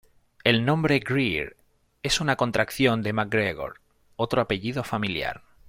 El 0.43 0.65
nombre 0.65 0.97
"Greer" 0.97 1.57
es 2.01 2.21
una 2.21 2.35
contracción 2.35 3.03
de 3.03 3.13
"MacGregor", 3.13 3.81
otro 4.15 4.41
apellido 4.41 4.83
familiar. 4.83 5.43